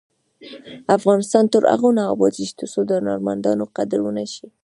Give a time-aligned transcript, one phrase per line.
[0.97, 4.47] افغانستان تر هغو نه ابادیږي، ترڅو د هنرمندانو قدر ونشي.